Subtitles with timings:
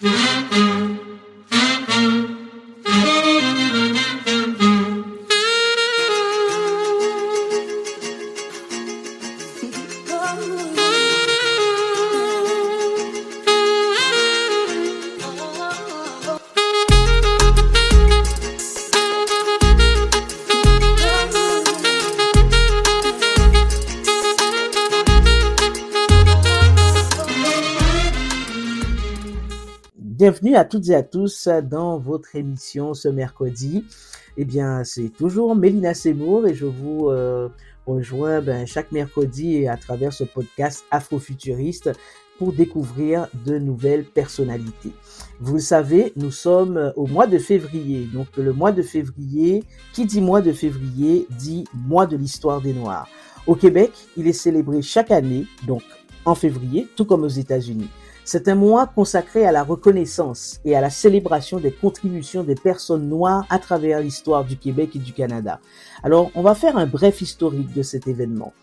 [0.00, 0.30] Mm-hmm.
[30.54, 33.84] À toutes et à tous dans votre émission ce mercredi.
[34.36, 37.48] Eh bien, c'est toujours Mélina Seymour et je vous euh,
[37.86, 41.90] rejoins ben, chaque mercredi à travers ce podcast afrofuturiste
[42.38, 44.92] pour découvrir de nouvelles personnalités.
[45.40, 48.06] Vous le savez, nous sommes au mois de février.
[48.12, 52.74] Donc le mois de février, qui dit mois de février, dit mois de l'histoire des
[52.74, 53.08] Noirs.
[53.48, 55.82] Au Québec, il est célébré chaque année, donc
[56.24, 57.90] en février, tout comme aux États-Unis.
[58.26, 63.06] C'est un mois consacré à la reconnaissance et à la célébration des contributions des personnes
[63.06, 65.60] noires à travers l'histoire du Québec et du Canada.
[66.02, 68.54] Alors, on va faire un bref historique de cet événement.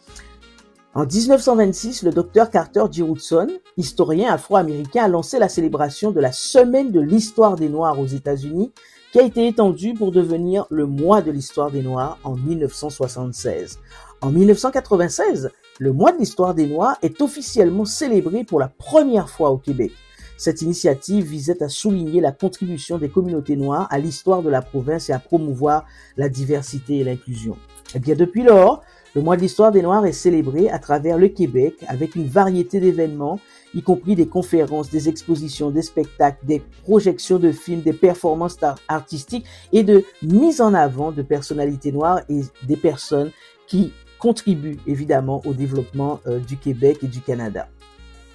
[0.95, 3.03] En 1926, le docteur Carter G.
[3.03, 8.07] Woodson, historien afro-américain, a lancé la célébration de la Semaine de l'histoire des Noirs aux
[8.07, 8.73] États-Unis,
[9.11, 13.79] qui a été étendue pour devenir le mois de l'histoire des Noirs en 1976.
[14.21, 19.51] En 1996, le mois de l'histoire des Noirs est officiellement célébré pour la première fois
[19.51, 19.91] au Québec.
[20.37, 25.09] Cette initiative visait à souligner la contribution des communautés noires à l'histoire de la province
[25.09, 25.85] et à promouvoir
[26.17, 27.57] la diversité et l'inclusion.
[27.93, 28.81] Eh bien depuis lors,
[29.13, 32.79] le mois de l'histoire des Noirs est célébré à travers le Québec avec une variété
[32.79, 33.39] d'événements,
[33.75, 39.45] y compris des conférences, des expositions, des spectacles, des projections de films, des performances artistiques
[39.73, 43.31] et de mise en avant de personnalités noires et des personnes
[43.67, 47.67] qui contribue évidemment au développement euh, du Québec et du Canada.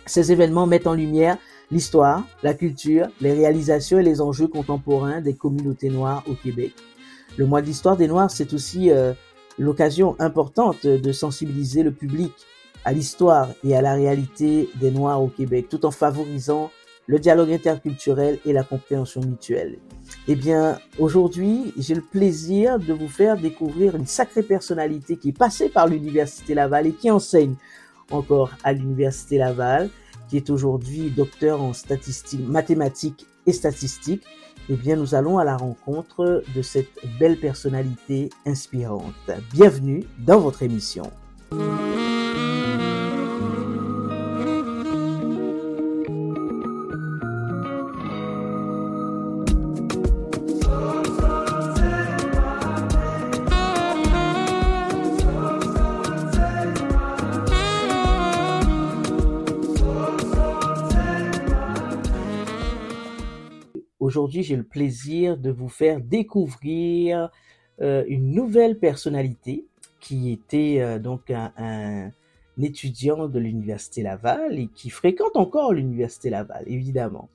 [0.04, 1.38] Ces événements mettent en lumière
[1.70, 6.72] l'histoire, la culture, les réalisations et les enjeux contemporains des communautés noires au Québec.
[7.36, 9.12] Le mois de l'histoire des Noirs, c'est aussi euh,
[9.58, 12.32] l'occasion importante de sensibiliser le public
[12.84, 16.70] à l'histoire et à la réalité des Noirs au Québec, tout en favorisant
[17.06, 19.78] le dialogue interculturel et la compréhension mutuelle.
[20.28, 25.38] Eh bien, aujourd'hui, j'ai le plaisir de vous faire découvrir une sacrée personnalité qui est
[25.38, 27.54] passée par l'Université Laval et qui enseigne
[28.10, 29.88] encore à l'Université Laval,
[30.28, 34.24] qui est aujourd'hui docteur en statistiques, mathématiques et statistiques.
[34.68, 39.30] Eh bien, nous allons à la rencontre de cette belle personnalité inspirante.
[39.52, 41.04] Bienvenue dans votre émission.
[64.16, 67.30] Aujourd'hui, j'ai le plaisir de vous faire découvrir
[67.82, 69.66] euh, une nouvelle personnalité
[70.00, 72.10] qui était euh, donc un,
[72.58, 77.28] étudiant de l'Université Laval et qui fréquente encore l'Université Laval, évidemment.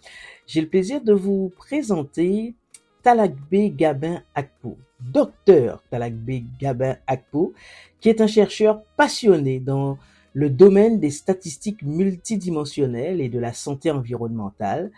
[0.48, 2.56] J'ai le plaisir de vous présenter
[3.04, 7.54] Talakbe Gabin Akpo, docteur Talakbe Gabin Akpo,
[8.00, 10.00] qui est un chercheur passionné dans
[10.34, 14.90] le domaine des statistiques multidimensionnelles et de la santé environnementale,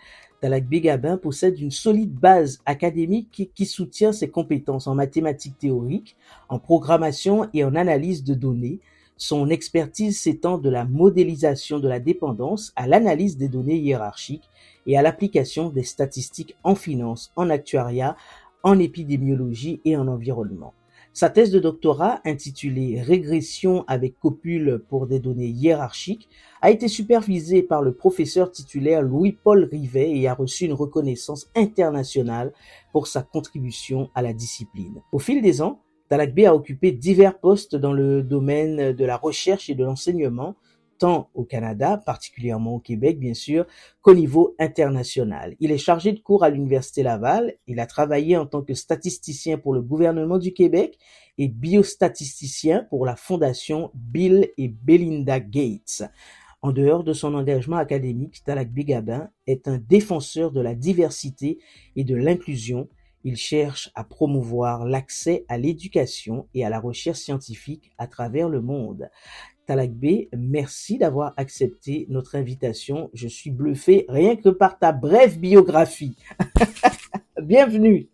[0.44, 6.18] Talak Begabin possède une solide base académique qui, soutient ses compétences en mathématiques théoriques,
[6.50, 8.78] en programmation et en analyse de données.
[9.16, 14.50] Son expertise s'étend de la modélisation de la dépendance à l'analyse des données hiérarchiques
[14.86, 18.14] et à l'application des statistiques en finance, en actuariat,
[18.62, 20.74] en épidémiologie et en environnement.
[21.16, 26.28] Sa thèse de doctorat, intitulée Régression avec copule pour des données hiérarchiques,
[26.60, 32.52] a été supervisée par le professeur titulaire Louis-Paul Rivet et a reçu une reconnaissance internationale
[32.90, 35.02] pour sa contribution à la discipline.
[35.12, 39.70] Au fil des ans, Talakbe a occupé divers postes dans le domaine de la recherche
[39.70, 40.56] et de l'enseignement,
[40.98, 43.66] tant au Canada, particulièrement au Québec bien sûr,
[44.02, 45.56] qu'au niveau international.
[45.60, 49.58] Il est chargé de cours à l'Université Laval, il a travaillé en tant que statisticien
[49.58, 50.98] pour le gouvernement du Québec
[51.38, 56.02] et biostatisticien pour la fondation Bill et Belinda Gates.
[56.64, 61.58] En dehors de son engagement académique, Talak Begabin est un défenseur de la diversité
[61.94, 62.88] et de l'inclusion.
[63.22, 68.62] Il cherche à promouvoir l'accès à l'éducation et à la recherche scientifique à travers le
[68.62, 69.10] monde.
[69.66, 73.10] Talakbe, merci d'avoir accepté notre invitation.
[73.14, 76.16] Je suis bluffé rien que par ta brève biographie.
[77.42, 78.08] Bienvenue.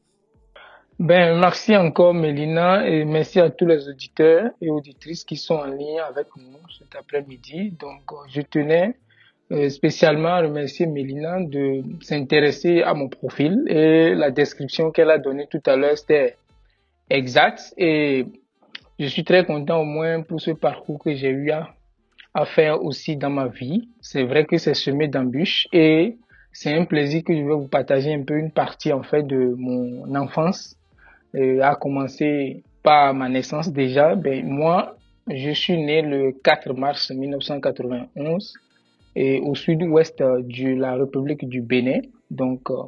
[0.99, 5.67] Ben, merci encore, Mélina, et merci à tous les auditeurs et auditrices qui sont en
[5.67, 7.71] ligne avec nous cet après-midi.
[7.71, 8.97] Donc, je tenais
[9.51, 15.49] euh, spécialement remercier Mélina de s'intéresser à mon profil et la description qu'elle a donnée
[15.51, 16.37] tout à l'heure, c'était
[17.09, 18.27] exact et
[19.01, 23.17] je suis très content au moins pour ce parcours que j'ai eu à, faire aussi
[23.17, 23.89] dans ma vie.
[24.03, 26.19] C'est vrai que c'est semé d'embûches et
[26.53, 29.55] c'est un plaisir que je vais vous partager un peu une partie en fait de
[29.57, 30.77] mon enfance,
[31.35, 34.15] euh, à commencer par ma naissance déjà.
[34.17, 34.97] Ben moi,
[35.29, 38.53] je suis né le 4 mars 1991
[39.17, 42.01] et au sud-ouest de la République du Bénin.
[42.31, 42.83] Donc, euh,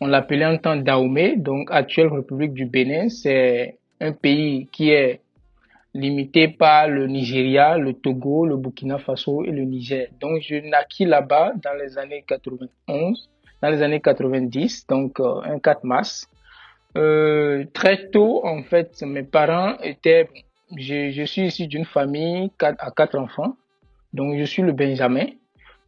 [0.00, 3.08] on l'appelait en temps Dahomey, donc actuelle République du Bénin.
[3.08, 5.20] C'est un pays qui est
[5.94, 10.08] limité par le Nigeria, le Togo, le Burkina Faso et le Niger.
[10.20, 13.28] Donc, je naquis là-bas dans les années 91,
[13.62, 16.28] dans les années 90, donc euh, un 4 mars.
[16.96, 20.28] Euh, très tôt, en fait, mes parents étaient,
[20.76, 23.56] je, suis ici d'une famille à quatre enfants,
[24.12, 25.26] donc je suis le Benjamin.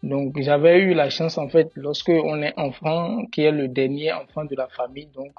[0.02, 4.12] Donc j'avais eu la chance, en fait, lorsque on est enfant, qui est le dernier
[4.12, 5.32] enfant de la famille, donc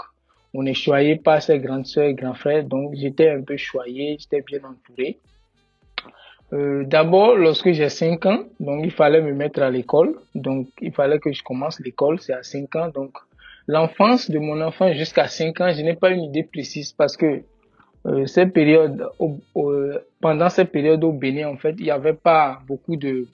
[0.54, 4.18] on est choyé par ses grandes soeurs et grands frères, donc j'étais un peu choyé,
[4.20, 5.20] j'étais bien entouré.
[6.54, 10.92] Euh, D'abord, lorsque j'ai 5 ans, donc il fallait me mettre à l'école, donc il
[10.92, 13.18] fallait que je commence l'école, c'est à 5 ans, donc
[13.68, 17.44] l'enfance de mon enfant jusqu'à 5 ans, je n'ai pas une idée précise parce que
[18.08, 19.08] euh, cette période,
[20.20, 23.28] pendant cette période au Bénin, en fait, il n'y avait pas beaucoup de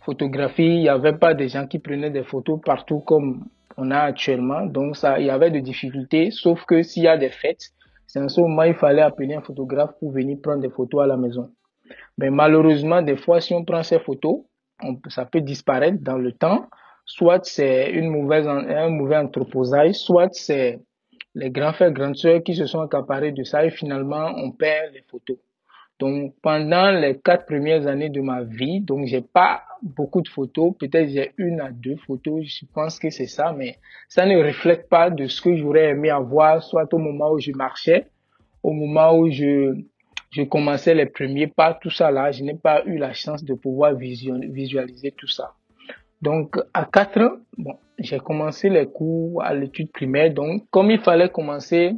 [0.00, 3.44] photographies, il n'y avait pas des gens qui prenaient des photos partout comme
[3.78, 4.66] on a actuellement.
[4.66, 7.70] Donc, ça, il y avait des difficultés, sauf que s'il y a des fêtes,
[8.06, 11.06] c'est en ce moment il fallait appeler un photographe pour venir prendre des photos à
[11.06, 11.50] la maison.
[12.16, 14.40] Mais malheureusement, des fois, si on prend ces photos,
[14.82, 16.66] on, ça peut disparaître dans le temps.
[17.04, 20.80] Soit c'est une mauvaise, un mauvais anthroposaille, soit c'est
[21.34, 24.92] les grands frères, grandes sœurs qui se sont accaparés de ça et finalement on perd
[24.92, 25.38] les photos.
[25.98, 30.74] Donc pendant les quatre premières années de ma vie, donc j'ai pas beaucoup de photos,
[30.78, 33.78] peut-être j'ai une à deux photos, je pense que c'est ça, mais
[34.08, 37.50] ça ne reflète pas de ce que j'aurais aimé avoir, soit au moment où je
[37.52, 38.06] marchais,
[38.62, 39.74] au moment où je,
[40.30, 43.54] je commençais les premiers pas, tout ça là, je n'ai pas eu la chance de
[43.54, 45.54] pouvoir visualiser tout ça.
[46.22, 50.32] Donc à quatre ans, bon, j'ai commencé les cours à l'étude primaire.
[50.32, 51.94] Donc comme il fallait commencer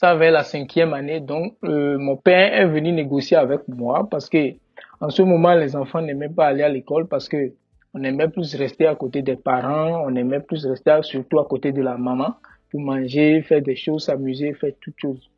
[0.00, 4.30] ça vers la cinquième année, donc euh, mon père est venu négocier avec moi parce
[4.30, 4.54] que
[5.00, 7.52] en ce moment les enfants n'aimaient pas aller à l'école parce que
[7.92, 11.72] on aimait plus rester à côté des parents, on aimait plus rester surtout à côté
[11.72, 12.36] de la maman
[12.70, 15.28] pour manger, faire des choses, s'amuser, faire toutes choses.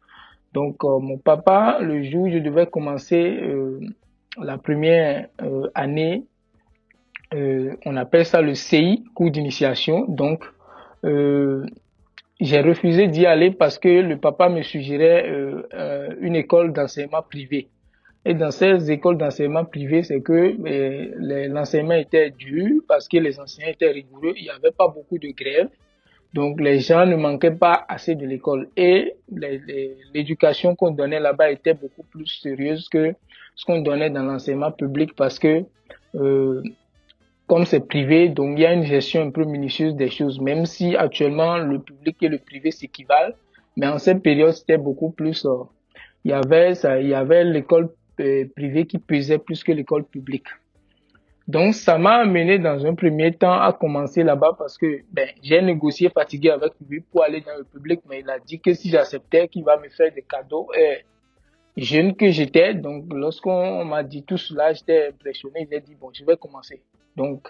[0.52, 3.80] Donc euh, mon papa, le jour où je devais commencer euh,
[4.38, 5.26] la première
[5.74, 6.24] année
[7.34, 10.04] euh, on appelle ça le CI, cours d'initiation.
[10.08, 10.44] Donc,
[11.04, 11.64] euh,
[12.42, 17.68] j'ai refusé d'y aller parce que le papa me suggérait euh, une école d'enseignement privé.
[18.24, 20.54] Et dans ces écoles d'enseignement privé, c'est que
[21.48, 24.34] l'enseignement était dur parce que les enseignants étaient rigoureux.
[24.36, 25.70] Il n'y avait pas beaucoup de grèves.
[26.32, 28.68] Donc, les gens ne manquaient pas assez de l'école.
[28.76, 29.14] Et
[30.14, 33.14] l'éducation qu'on donnait là-bas était beaucoup plus sérieuse que
[33.54, 35.64] ce qu'on donnait dans l'enseignement public parce que
[36.14, 36.62] euh,
[37.52, 40.64] comme c'est privé, donc il y a une gestion un peu minutieuse des choses, même
[40.64, 43.34] si actuellement le public et le privé s'équivalent.
[43.76, 45.44] Mais en cette période, c'était beaucoup plus.
[45.44, 45.64] Euh,
[46.24, 46.72] il y avait
[47.14, 47.90] avait l'école
[48.20, 50.46] euh, privée qui pesait plus que l'école publique.
[51.46, 55.60] Donc ça m'a amené dans un premier temps à commencer là-bas parce que ben j'ai
[55.60, 58.88] négocié fatigué avec lui pour aller dans le public, mais il a dit que si
[58.88, 60.70] j'acceptais, qu'il va me faire des cadeaux.
[60.74, 61.04] Et
[61.76, 65.68] jeune que j'étais, donc lorsqu'on m'a dit tout cela, j'étais impressionné.
[65.70, 66.80] J'ai dit bon, je vais commencer.
[67.16, 67.48] Donc,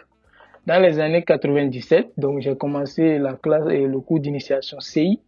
[0.66, 5.21] dans les années 97, donc j'ai commencé la classe et le cours d'initiation CI.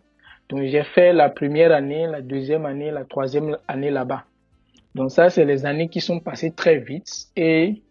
[0.49, 4.25] Donc j'ai fait la première année, la deuxième année, la troisième année là-bas.
[4.95, 7.83] Donc ça, c'est les années qui sont passées très vite et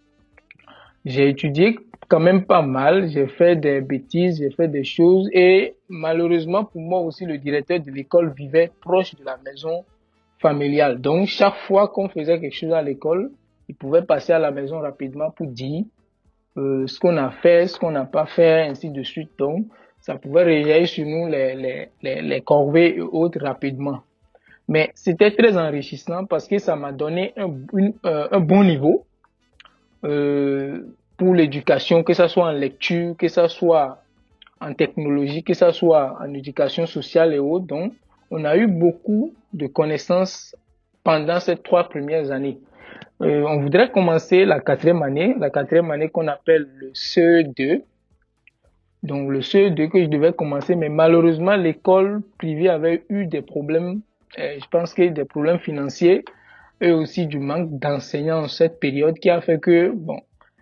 [1.04, 3.10] j'ai étudié quand même pas mal.
[3.10, 7.82] J'ai fait des bêtises, j'ai fait des choses et malheureusement pour moi aussi, le directeur
[7.82, 9.84] de l'école vivait proche de la maison
[10.40, 11.02] familiale.
[11.02, 13.32] Donc chaque fois qu'on faisait quelque chose à l'école,
[13.68, 15.84] il pouvait passer à la maison rapidement pour dire
[16.58, 19.32] euh, ce qu'on a fait, ce qu'on n'a pas fait, ainsi de suite.
[19.38, 19.66] Donc,
[20.00, 24.02] ça pouvait réveiller sur nous les, les, les, les corvées et autres rapidement.
[24.68, 27.50] Mais c'était très enrichissant parce que ça m'a donné un,
[28.06, 29.06] euh, un bon niveau
[30.04, 30.82] euh,
[31.18, 34.02] pour l'éducation, que ce soit en lecture, que ce soit
[34.62, 37.66] en technologie, que ce soit en éducation sociale et autres.
[37.66, 37.94] Donc,
[38.32, 40.56] on a eu beaucoup de connaissances
[41.04, 42.58] pendant ces trois premières années.
[43.22, 47.84] Euh, on voudrait commencer la quatrième année, la quatrième année qu'on appelle le CE2.
[49.04, 54.02] Donc le CE2 que je devais commencer, mais malheureusement l'école privée avait eu des problèmes,
[54.40, 56.24] euh, je pense que des problèmes financiers
[56.82, 60.20] et aussi du manque d'enseignants en cette période qui a fait que, bon,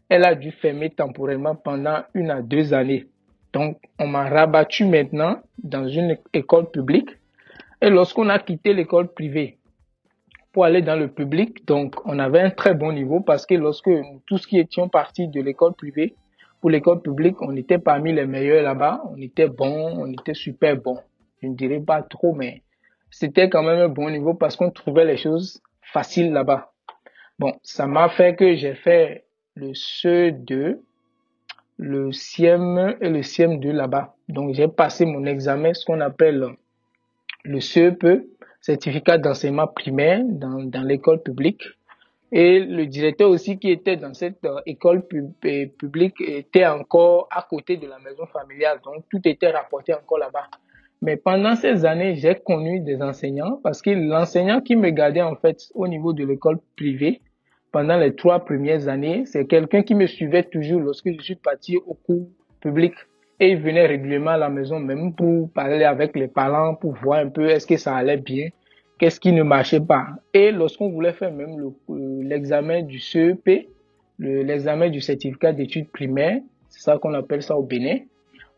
[0.09, 3.07] elle a dû fermer temporairement pendant une à deux années.
[3.53, 7.09] Donc, on m'a rabattu maintenant dans une école publique.
[7.81, 9.57] Et lorsqu'on a quitté l'école privée
[10.51, 13.89] pour aller dans le public, donc on avait un très bon niveau parce que lorsque
[14.25, 16.15] tous qui étions partis de l'école privée
[16.59, 19.01] pour l'école publique, on était parmi les meilleurs là-bas.
[19.09, 20.99] On était bon, on était super bon.
[21.41, 22.61] Je ne dirais pas trop, mais
[23.09, 26.71] c'était quand même un bon niveau parce qu'on trouvait les choses faciles là-bas.
[27.39, 30.79] Bon, ça m'a fait que j'ai fait le CE2,
[31.77, 34.15] le CIEM et le CIEM2 là-bas.
[34.29, 36.45] Donc, j'ai passé mon examen, ce qu'on appelle
[37.43, 38.05] le CEP,
[38.61, 41.63] certificat d'enseignement primaire dans, dans l'école publique.
[42.31, 45.03] Et le directeur aussi qui était dans cette euh, école
[45.45, 48.79] euh, publique était encore à côté de la maison familiale.
[48.85, 50.47] Donc, tout était rapporté encore là-bas.
[51.01, 55.35] Mais pendant ces années, j'ai connu des enseignants parce que l'enseignant qui me gardait en
[55.35, 57.21] fait au niveau de l'école privée
[57.71, 61.77] pendant les trois premières années, c'est quelqu'un qui me suivait toujours lorsque je suis parti
[61.77, 62.27] au cours
[62.61, 62.93] public.
[63.41, 67.21] Et il venait régulièrement à la maison même pour parler avec les parents, pour voir
[67.21, 68.49] un peu est-ce que ça allait bien,
[68.99, 70.09] qu'est-ce qui ne marchait pas.
[70.31, 73.67] Et lorsqu'on voulait faire même euh, l'examen du CEP,
[74.19, 77.97] l'examen du certificat d'études primaires, c'est ça qu'on appelle ça au Bénin,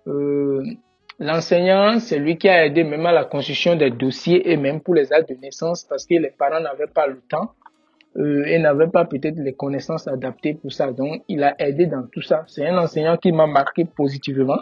[0.08, 0.62] euh,
[1.18, 4.96] L'enseignant, c'est lui qui a aidé même à la construction des dossiers et même pour
[4.96, 7.52] les actes de naissance parce que les parents n'avaient pas le temps
[8.18, 10.92] euh, et n'avaient pas peut-être les connaissances adaptées pour ça.
[10.92, 12.44] Donc, il a aidé dans tout ça.
[12.48, 14.58] C'est un enseignant qui m'a marqué positivement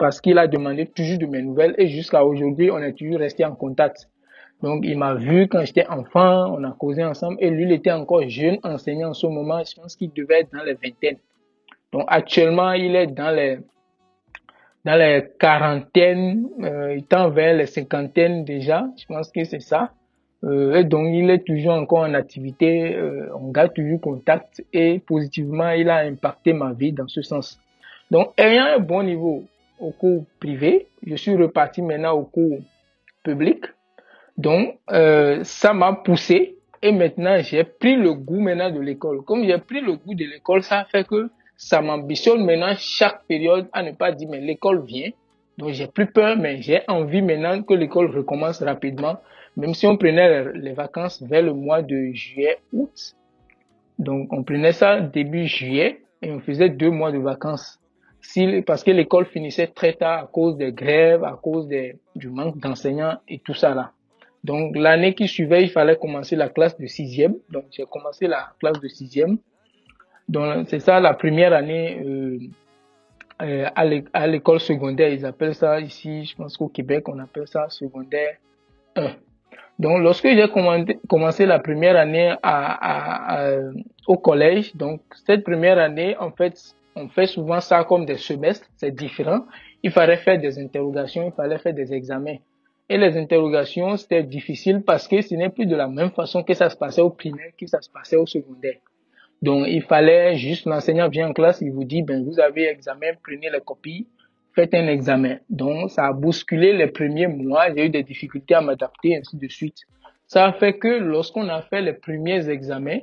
[0.00, 3.44] parce qu'il a demandé toujours de mes nouvelles et jusqu'à aujourd'hui, on est toujours resté
[3.44, 4.08] en contact.
[4.62, 7.92] Donc, il m'a vu quand j'étais enfant, on a causé ensemble et lui, il était
[7.92, 9.62] encore jeune enseignant en ce moment.
[9.62, 11.18] Je pense qu'il devait être dans les vingtaines.
[11.92, 13.58] Donc, actuellement, il est dans les
[14.82, 19.92] dans les quarantaines, euh, étant vers les cinquantaines déjà, je pense que c'est ça.
[20.42, 24.98] Euh, et donc il est toujours encore en activité, euh, on garde toujours contact et
[25.00, 27.60] positivement il a impacté ma vie dans ce sens.
[28.10, 29.44] Donc ayant un bon niveau
[29.88, 32.58] cours privé, je suis reparti maintenant au cours
[33.22, 33.64] public.
[34.36, 39.22] Donc euh, ça m'a poussé et maintenant j'ai pris le goût maintenant de l'école.
[39.24, 43.68] Comme j'ai pris le goût de l'école, ça fait que ça m'ambitionne maintenant chaque période
[43.72, 45.10] à ne pas dire mais l'école vient.
[45.58, 49.20] Donc j'ai plus peur, mais j'ai envie maintenant que l'école recommence rapidement.
[49.56, 53.14] Même si on prenait les vacances vers le mois de juillet, août.
[53.98, 57.79] Donc on prenait ça début juillet et on faisait deux mois de vacances.
[58.66, 63.18] Parce que l'école finissait très tard à cause des grèves, à cause du manque d'enseignants
[63.28, 63.92] et tout ça là.
[64.44, 67.36] Donc l'année qui suivait, il fallait commencer la classe de sixième.
[67.50, 69.38] Donc j'ai commencé la classe de sixième.
[70.30, 72.38] Donc, c'est ça la première année euh,
[73.42, 75.12] euh à l'école secondaire.
[75.12, 78.36] Ils appellent ça ici, je pense qu'au Québec, on appelle ça secondaire
[78.94, 79.10] 1.
[79.80, 80.46] Donc, lorsque j'ai
[81.08, 82.36] commencé la première année
[84.06, 88.66] au collège, donc cette première année, en fait, on fait souvent ça comme des semestres,
[88.76, 89.46] c'est différent.
[89.82, 92.36] Il fallait faire des interrogations, il fallait faire des examens.
[92.88, 96.54] Et les interrogations, c'était difficile parce que ce n'est plus de la même façon que
[96.54, 98.78] ça se passait au primaire, que ça se passait au secondaire.
[99.42, 103.12] Donc, il fallait juste, l'enseignant vient en classe, il vous dit, ben, vous avez examen,
[103.22, 104.06] prenez les copies,
[104.54, 105.38] faites un examen.
[105.48, 109.48] Donc, ça a bousculé les premiers mois, j'ai eu des difficultés à m'adapter, ainsi de
[109.48, 109.78] suite.
[110.26, 113.00] Ça a fait que lorsqu'on a fait les premiers examens,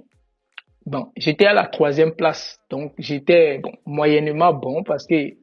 [0.87, 2.59] bon, j'étais à la troisième place.
[2.69, 5.33] Donc, j'étais moyennement bon parce que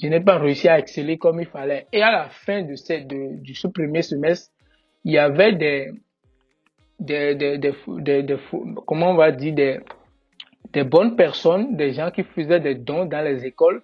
[0.00, 1.86] je n'ai pas réussi à exceller comme il fallait.
[1.92, 4.50] Et à la fin de ce, premier semestre,
[5.04, 5.90] il y avait des,
[6.98, 8.36] des, des, des, des
[8.86, 9.80] comment on va dire, des,
[10.72, 13.82] des bonnes personnes, des gens qui faisaient des dons dans les écoles,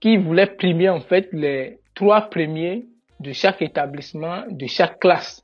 [0.00, 2.86] qui voulaient primer en fait les trois premiers
[3.18, 5.42] de chaque établissement, de chaque classe.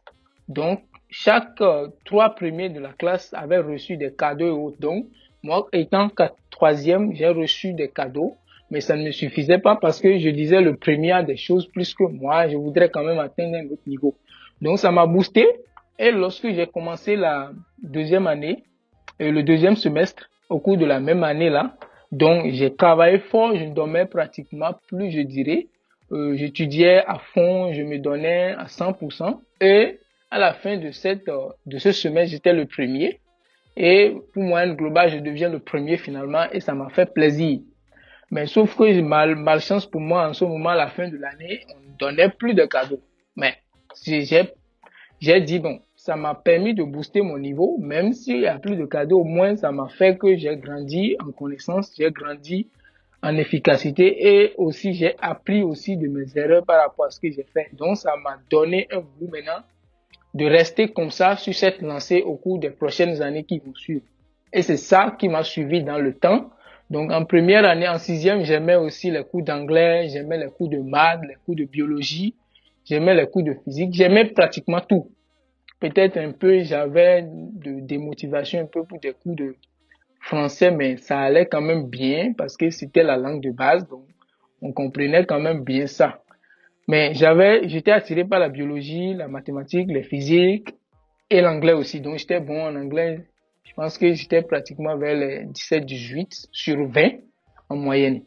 [0.48, 0.82] Donc,
[1.16, 4.80] chaque euh, trois premiers de la classe avaient reçu des cadeaux et autres.
[4.80, 5.06] Donc,
[5.44, 6.10] moi, étant
[6.50, 8.34] troisième, j'ai reçu des cadeaux,
[8.68, 11.66] mais ça ne me suffisait pas parce que je disais le premier a des choses
[11.68, 12.48] plus que moi.
[12.48, 14.16] Je voudrais quand même atteindre un autre niveau.
[14.60, 15.46] Donc, ça m'a boosté.
[16.00, 18.64] Et lorsque j'ai commencé la deuxième année,
[19.20, 21.76] et le deuxième semestre, au cours de la même année là.
[22.10, 25.68] Donc j'ai travaillé fort, je ne dormais pratiquement plus, je dirais.
[26.10, 29.38] Euh, J'étudiais à fond, je me donnais à 100%.
[29.60, 30.00] Et
[30.34, 33.20] à la fin de, cette, euh, de ce semestre, j'étais le premier.
[33.76, 37.60] Et pour moi, global, je deviens le premier finalement et ça m'a fait plaisir.
[38.32, 41.60] Mais sauf que mal, malchance pour moi, en ce moment, à la fin de l'année,
[41.76, 43.00] on ne donnait plus de cadeaux.
[43.36, 43.54] Mais
[44.04, 48.74] j'ai dit, bon, ça m'a permis de booster mon niveau, même s'il n'y a plus
[48.74, 52.66] de cadeaux, au moins ça m'a fait que j'ai grandi en connaissance, j'ai grandi
[53.22, 57.30] en efficacité et aussi j'ai appris aussi de mes erreurs par rapport à ce que
[57.30, 57.68] j'ai fait.
[57.74, 59.62] Donc ça m'a donné un goût maintenant
[60.34, 64.04] de rester comme ça sur cette lancée au cours des prochaines années qui vont suivre.
[64.52, 66.50] Et c'est ça qui m'a suivi dans le temps.
[66.90, 70.78] Donc en première année, en sixième, j'aimais aussi les cours d'anglais, j'aimais les cours de
[70.78, 72.34] maths, les cours de biologie,
[72.84, 75.10] j'aimais les cours de physique, j'aimais pratiquement tout.
[75.80, 79.56] Peut-être un peu, j'avais de démotivation un peu pour des cours de
[80.20, 84.04] français, mais ça allait quand même bien parce que c'était la langue de base, donc
[84.62, 86.23] on comprenait quand même bien ça.
[86.86, 90.74] Mais j'avais, j'étais attiré par la biologie, la mathématique, les physiques
[91.30, 92.00] et l'anglais aussi.
[92.00, 93.26] Donc j'étais bon en anglais.
[93.64, 97.10] Je pense que j'étais pratiquement vers les 17-18 sur 20
[97.70, 98.22] en moyenne.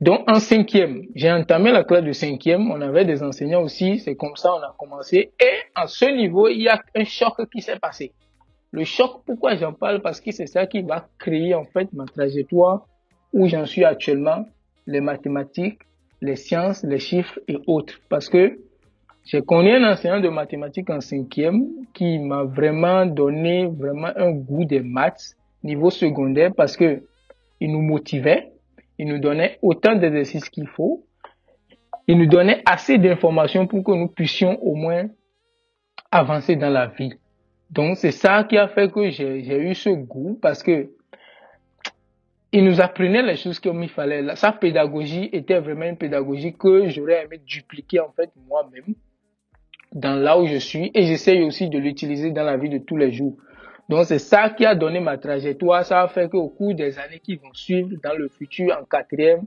[0.00, 2.70] Donc en cinquième, j'ai entamé la classe de cinquième.
[2.70, 3.98] On avait des enseignants aussi.
[3.98, 5.32] C'est comme ça on a commencé.
[5.40, 8.12] Et à ce niveau, il y a un choc qui s'est passé.
[8.70, 10.02] Le choc, pourquoi j'en parle?
[10.02, 12.86] Parce que c'est ça qui va créer en fait ma trajectoire
[13.32, 14.46] où j'en suis actuellement,
[14.86, 15.80] les mathématiques,
[16.20, 18.00] les sciences, les chiffres et autres.
[18.08, 18.58] Parce que
[19.24, 24.64] j'ai connu un enseignant de mathématiques en cinquième qui m'a vraiment donné vraiment un goût
[24.64, 27.02] des maths niveau secondaire parce que
[27.60, 28.52] il nous motivait,
[28.98, 31.04] il nous donnait autant d'exercices qu'il faut,
[32.06, 35.08] il nous donnait assez d'informations pour que nous puissions au moins
[36.10, 37.12] avancer dans la vie.
[37.70, 40.90] Donc c'est ça qui a fait que j'ai eu ce goût parce que
[42.52, 44.34] il nous apprenait les choses comme il fallait.
[44.36, 48.94] Sa pédagogie était vraiment une pédagogie que j'aurais aimé dupliquer en fait moi-même
[49.92, 52.96] dans là où je suis et j'essaye aussi de l'utiliser dans la vie de tous
[52.96, 53.36] les jours.
[53.88, 55.84] Donc c'est ça qui a donné ma trajectoire.
[55.84, 59.44] Ça a fait qu'au cours des années qui vont suivre dans le futur en quatrième,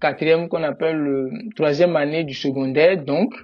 [0.00, 3.34] quatrième qu'on appelle le troisième année du secondaire, donc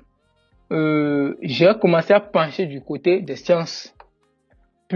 [0.73, 3.95] euh, j'ai commencé à pencher du côté des sciences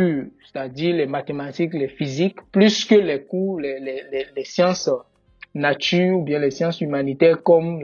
[0.00, 4.90] c'est-à-dire les mathématiques, les physiques, plus que les cours, les, les, les, sciences
[5.54, 7.82] nature ou bien les sciences humanitaires comme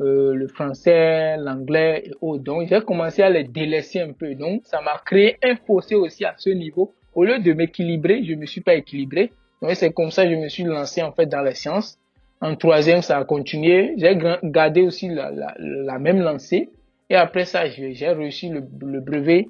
[0.00, 2.42] euh, le français, l'anglais et autres.
[2.42, 4.34] Donc, j'ai commencé à les délaisser un peu.
[4.34, 6.94] Donc, ça m'a créé un fossé aussi à ce niveau.
[7.14, 9.32] Au lieu de m'équilibrer, je me suis pas équilibré.
[9.60, 11.98] Donc, c'est comme ça que je me suis lancé en fait dans les sciences.
[12.40, 13.94] En troisième, ça a continué.
[13.98, 16.70] J'ai gardé aussi la, la, même lancée.
[17.08, 19.48] Et après ça, j'ai reçu le, brevet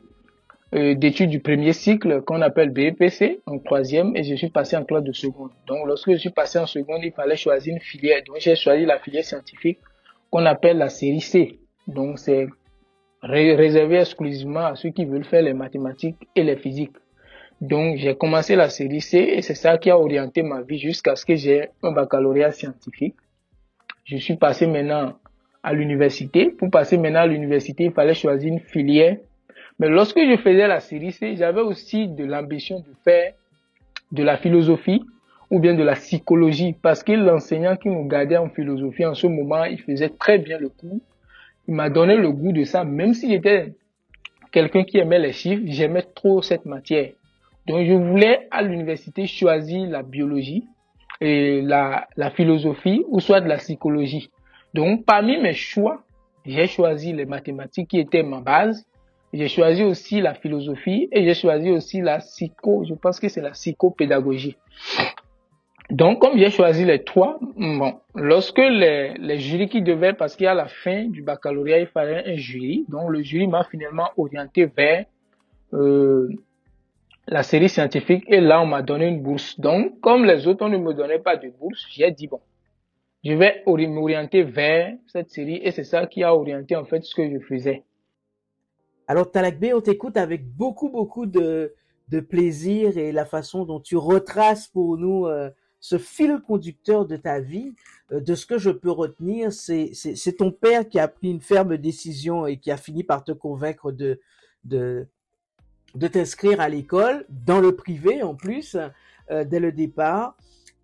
[0.72, 5.04] d'études du premier cycle qu'on appelle BEPC en troisième et je suis passé en classe
[5.04, 5.50] de seconde.
[5.66, 8.22] Donc, lorsque je suis passé en seconde, il fallait choisir une filière.
[8.26, 9.78] Donc, j'ai choisi la filière scientifique
[10.30, 11.58] qu'on appelle la série C.
[11.86, 12.46] Donc, c'est
[13.22, 16.96] réservé exclusivement à ceux qui veulent faire les mathématiques et les physiques.
[17.60, 21.14] Donc, j'ai commencé la série C et c'est ça qui a orienté ma vie jusqu'à
[21.16, 23.14] ce que j'ai un baccalauréat scientifique.
[24.04, 25.18] Je suis passé maintenant
[25.62, 26.50] à l'université.
[26.50, 29.18] Pour passer maintenant à l'université, il fallait choisir une filière.
[29.82, 33.32] Mais lorsque je faisais la série C, j'avais aussi de l'ambition de faire
[34.12, 35.02] de la philosophie
[35.50, 39.26] ou bien de la psychologie, parce que l'enseignant qui nous gardait en philosophie en ce
[39.26, 41.00] moment, il faisait très bien le cours.
[41.66, 43.74] Il m'a donné le goût de ça, même si j'étais
[44.52, 47.10] quelqu'un qui aimait les chiffres, j'aimais trop cette matière.
[47.66, 50.64] Donc je voulais à l'université choisir la biologie
[51.20, 54.30] et la, la philosophie ou soit de la psychologie.
[54.74, 56.04] Donc parmi mes choix,
[56.46, 58.86] j'ai choisi les mathématiques qui étaient ma base.
[59.32, 63.40] J'ai choisi aussi la philosophie et j'ai choisi aussi la psycho, je pense que c'est
[63.40, 64.56] la psychopédagogie.
[65.90, 70.54] Donc, comme j'ai choisi les trois, bon, lorsque les, les jurys qui devaient, parce qu'à
[70.54, 75.06] la fin du baccalauréat, il fallait un jury, donc le jury m'a finalement orienté vers
[75.74, 76.28] euh,
[77.26, 79.58] la série scientifique et là, on m'a donné une bourse.
[79.58, 82.40] Donc, comme les autres, on ne me donnait pas de bourse, j'ai dit, bon,
[83.24, 87.14] je vais m'orienter vers cette série et c'est ça qui a orienté en fait ce
[87.14, 87.82] que je faisais.
[89.08, 91.74] Alors, Talakbe, on t'écoute avec beaucoup, beaucoup de,
[92.08, 97.16] de plaisir et la façon dont tu retraces pour nous euh, ce fil conducteur de
[97.16, 97.74] ta vie,
[98.12, 101.76] euh, de ce que je peux retenir, c'est ton père qui a pris une ferme
[101.76, 104.20] décision et qui a fini par te convaincre de,
[104.64, 105.06] de,
[105.96, 108.76] de t'inscrire à l'école, dans le privé en plus,
[109.30, 110.36] euh, dès le départ.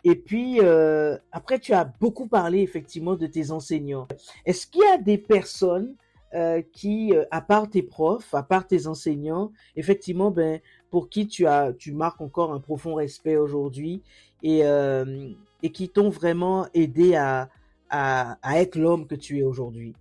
[0.05, 4.09] Et puis, euh, après, tu as beaucoup parlé effectivement de tes enseignants.
[4.47, 5.95] Est-ce qu'il y a des personnes
[6.35, 10.61] euh, qui, euh, à part tes profs, à part tes enseignants, effectivement, ben,
[10.91, 14.03] pour qui tu as, tu marques encore un profond respect aujourd'hui
[14.43, 15.31] et, euh,
[15.63, 17.49] et qui t'ont vraiment aidé à,
[17.89, 19.95] à, être l'homme que tu es aujourd'hui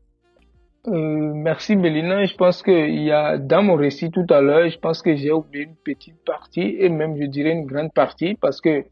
[0.89, 2.25] merci Mélina.
[2.25, 5.33] Je pense qu'il y a dans mon récit tout à l'heure, je pense que j'ai
[5.33, 8.85] oublié une petite partie et même je dirais une grande partie parce que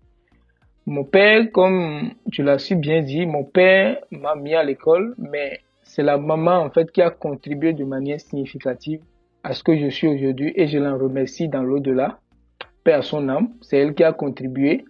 [0.86, 5.62] mon père, comme tu l'as si bien dit, mon père m'a mis à l'école, mais
[5.96, 9.00] c'est la maman en fait qui a contribué de manière significative
[9.46, 12.20] à ce que je suis aujourd'hui et je l'en remercie dans l'au-delà.
[12.84, 14.84] Père à son âme, c'est elle qui a contribué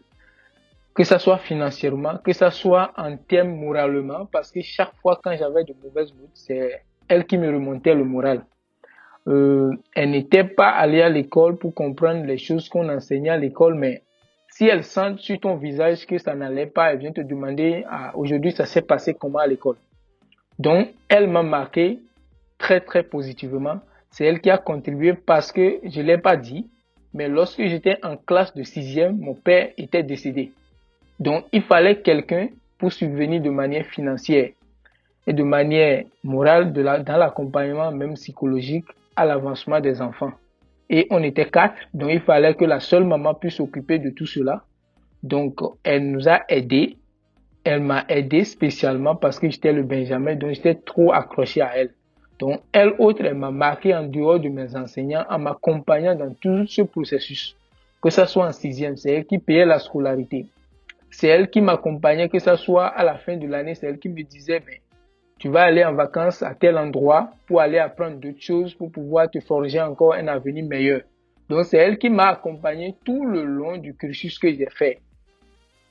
[0.96, 5.36] que ça soit financièrement, que ça soit en termes moralement, parce que chaque fois quand
[5.38, 8.44] j'avais de mauvaises notes, c'est elle qui me remontait le moral.
[9.28, 13.76] Euh, elle n'était pas allée à l'école pour comprendre les choses qu'on enseignait à l'école,
[13.76, 14.02] mais
[14.50, 18.12] si elle sent sur ton visage que ça n'allait pas, elle vient te demander ah,
[18.16, 19.76] aujourd'hui ça s'est passé comment à l'école?
[20.60, 22.00] Donc, elle m'a marqué
[22.58, 23.80] très très positivement.
[24.10, 26.68] C'est elle qui a contribué parce que je ne l'ai pas dit,
[27.14, 30.52] mais lorsque j'étais en classe de sixième, mon père était décédé.
[31.20, 34.50] Donc, il fallait quelqu'un pour subvenir de manière financière
[35.28, 40.34] et de manière morale dans l'accompagnement même psychologique à l'avancement des enfants.
[40.90, 44.28] Et on était quatre, donc il fallait que la seule maman puisse s'occuper de tout
[44.28, 44.64] cela.
[45.24, 46.98] Donc, elle nous a aidés.
[47.66, 51.90] Elle m'a aidé spécialement parce que j'étais le Benjamin, donc j'étais trop accroché à elle.
[52.38, 56.68] Donc, elle autre, elle m'a marqué en dehors de mes enseignants en m'accompagnant dans tout
[56.68, 57.56] ce processus.
[58.02, 60.46] Que ce soit en sixième, c'est elle qui payait la scolarité.
[61.10, 64.10] C'est elle qui m'accompagnait, que ce soit à la fin de l'année, c'est elle qui
[64.10, 64.82] me disait, mais
[65.40, 69.30] tu vas aller en vacances à tel endroit pour aller apprendre d'autres choses, pour pouvoir
[69.30, 71.02] te forger encore un avenir meilleur.
[71.50, 75.00] Donc c'est elle qui m'a accompagné tout le long du cursus que j'ai fait.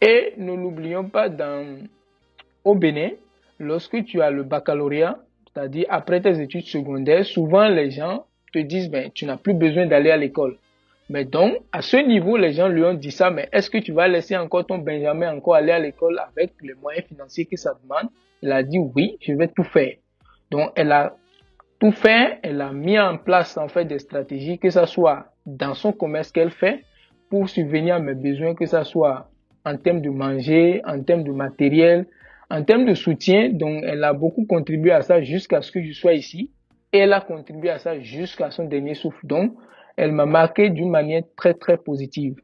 [0.07, 1.79] Et ne l'oublions pas, dans,
[2.62, 3.12] au Bénin,
[3.59, 8.90] lorsque tu as le baccalauréat, c'est-à-dire après tes études secondaires, souvent les gens te disent,
[8.90, 10.59] ben, tu n'as plus besoin d'aller à l'école.
[11.09, 13.93] Mais donc, à ce niveau, les gens lui ont dit ça, mais est-ce que tu
[13.93, 17.73] vas laisser encore ton Benjamin encore aller à l'école avec les moyens financiers que ça
[17.83, 18.11] demande?
[18.43, 19.95] Elle a dit oui, je vais tout faire.
[20.51, 21.17] Donc, elle a
[21.79, 25.75] tout fait, elle a mis en place en fait des stratégies, que ce soit dans
[25.75, 26.85] son commerce qu'elle fait,
[27.31, 29.31] pour subvenir à mes besoins, que ce soit
[29.64, 32.07] en termes de manger, en termes de matériel,
[32.50, 33.50] en termes de soutien.
[33.50, 36.50] Donc, elle a beaucoup contribué à ça jusqu'à ce que je sois ici.
[36.92, 39.27] Et elle a contribué à ça jusqu'à son dernier souffle.
[39.27, 39.55] Donc,
[39.96, 42.37] elle m'a marqué d'une manière très très positive.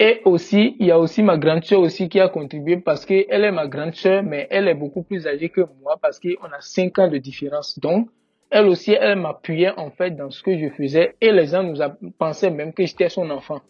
[0.00, 3.44] Et aussi, il y a aussi ma grande sœur aussi qui a contribué parce qu'elle
[3.44, 6.60] est ma grande sœur, mais elle est beaucoup plus âgée que moi parce qu'on a
[6.60, 7.78] cinq ans de différence.
[7.80, 8.08] Donc,
[8.50, 11.76] elle aussi, elle m'appuyait en fait dans ce que je faisais et les gens nous
[12.16, 13.60] pensaient même que j'étais son enfant.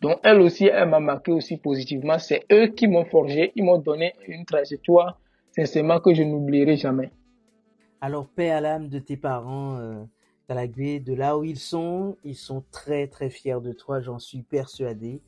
[0.00, 2.18] Donc, elle aussi, elle m'a marqué aussi positivement.
[2.18, 7.10] C'est eux qui m'ont forgé, ils m'ont donné une trajectoire, sincèrement, que je n'oublierai jamais.
[8.00, 10.04] Alors, paix à l'âme de tes parents, euh,
[10.48, 15.20] de là où ils sont, ils sont très très fiers de toi, j'en suis persuadé.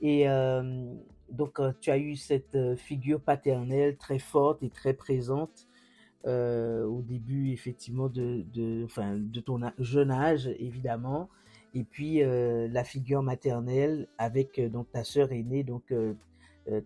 [0.00, 0.94] Et euh,
[1.30, 5.66] donc euh, tu as eu cette euh, figure paternelle très forte et très présente
[6.28, 11.28] au début effectivement de, de, enfin, de ton jeune âge évidemment.
[11.76, 15.92] Et puis la figure maternelle avec donc ta sœur aînée donc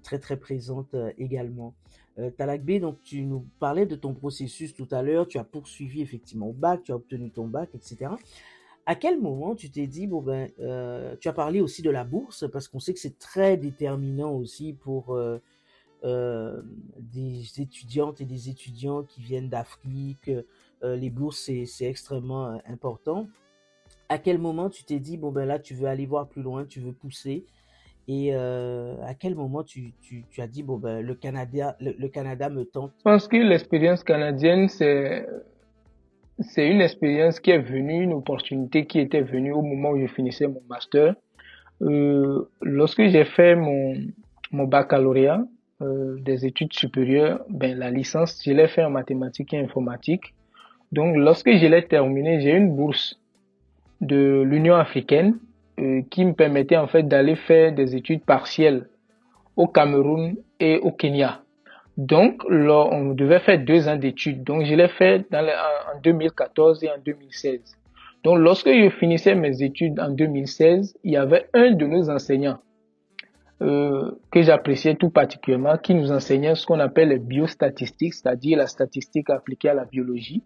[0.03, 1.75] très très présente également.
[2.21, 6.03] Euh, Talakbe, donc tu nous parlais de ton processus tout à l'heure, tu as poursuivi
[6.03, 8.13] effectivement au bac, tu as obtenu ton bac, etc.
[8.85, 12.05] À quel moment tu t'es dit, bon ben, euh, tu as parlé aussi de la
[12.05, 15.39] bourse, parce qu'on sait que c'est très déterminant aussi pour euh,
[16.05, 16.63] euh,
[16.99, 20.31] des étudiantes et des étudiants qui viennent d'Afrique,
[20.83, 23.29] les bourses c'est extrêmement important.
[24.11, 26.67] À quel moment tu t'es dit, bon ben là tu veux aller voir plus loin,
[26.67, 27.47] tu veux pousser,
[28.13, 32.49] et euh, à quel moment tu, tu, as dit, bon, ben, le, Canada, le, Canada
[32.49, 32.93] me tente?
[32.99, 35.27] Je pense que l'expérience canadienne, c'est,
[36.57, 40.49] une expérience qui est venue, une opportunité qui était venue au moment où je finissais
[40.49, 41.15] mon master.
[41.83, 43.95] Euh, lorsque j'ai fait mon,
[44.51, 45.45] mon baccalauréat
[45.81, 50.35] euh, des études supérieures, ben, la licence, je l'ai fait en mathématiques et informatique.
[50.91, 53.20] Donc, lorsque je l'ai terminé, j'ai une bourse
[54.01, 55.39] de l'Union africaine
[55.79, 58.89] euh, qui me permettait en fait d'aller faire des études partielles
[59.57, 61.43] au Cameroun et au Kenya.
[61.97, 64.43] Donc, là, on devait faire deux ans d'études.
[64.43, 67.61] Donc, je l'ai fait en 2014 et en 2016.
[68.25, 72.59] Donc, lorsque je finissais mes études en 2016, il y avait un de nos enseignants
[73.63, 78.67] euh, que j'appréciais tout particulièrement, qui nous enseignait ce qu'on appelle les biostatistiques, c'est-à-dire la
[78.67, 80.43] statistique appliquée à la biologie.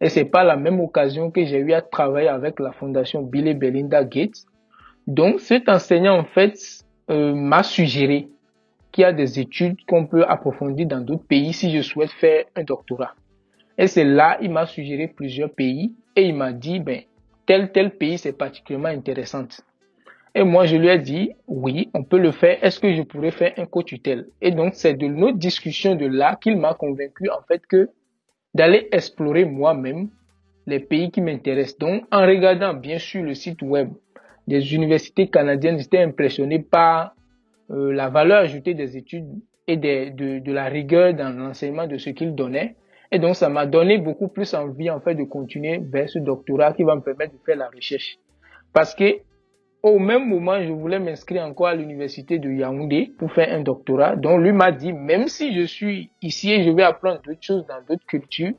[0.00, 3.48] Et c'est pas la même occasion que j'ai eu à travailler avec la fondation Bill
[3.48, 4.44] et Belinda Gates
[5.06, 6.56] donc, cet enseignant, en fait,
[7.10, 8.28] euh, m'a suggéré
[8.90, 12.44] qu'il y a des études qu'on peut approfondir dans d'autres pays si je souhaite faire
[12.56, 13.14] un doctorat.
[13.76, 17.00] Et c'est là, il m'a suggéré plusieurs pays et il m'a dit, ben,
[17.44, 19.46] tel, tel pays, c'est particulièrement intéressant.
[20.34, 22.62] Et moi, je lui ai dit, oui, on peut le faire.
[22.64, 24.28] Est-ce que je pourrais faire un co-tutel?
[24.40, 27.90] Et donc, c'est de nos discussions de là qu'il m'a convaincu, en fait, que
[28.54, 30.08] d'aller explorer moi-même
[30.66, 31.78] les pays qui m'intéressent.
[31.78, 33.90] Donc, en regardant, bien sûr, le site web
[34.46, 37.14] des universités canadiennes, j'étais impressionné par
[37.70, 39.28] euh, la valeur ajoutée des études
[39.66, 42.76] et de, de, la rigueur dans l'enseignement de ce qu'ils donnaient.
[43.10, 46.72] Et donc, ça m'a donné beaucoup plus envie, en fait, de continuer vers ce doctorat
[46.72, 48.18] qui va me permettre de faire la recherche.
[48.72, 49.18] Parce que,
[49.84, 54.16] au même moment, je voulais m'inscrire encore à l'université de Yaoundé pour faire un doctorat.
[54.16, 57.66] Donc, lui m'a dit, même si je suis ici et je vais apprendre d'autres choses
[57.66, 58.54] dans d'autres cultures,